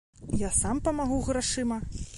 [0.39, 1.79] Я сам памагу грашыма.